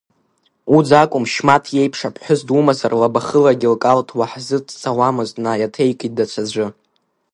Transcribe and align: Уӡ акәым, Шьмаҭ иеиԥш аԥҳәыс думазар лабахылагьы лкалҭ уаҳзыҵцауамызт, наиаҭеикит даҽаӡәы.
Уӡ 0.75 0.89
акәым, 1.01 1.25
Шьмаҭ 1.31 1.65
иеиԥш 1.71 1.99
аԥҳәыс 2.07 2.41
думазар 2.47 2.93
лабахылагьы 3.01 3.67
лкалҭ 3.73 4.09
уаҳзыҵцауамызт, 4.17 5.35
наиаҭеикит 5.43 6.13
даҽаӡәы. 6.17 6.67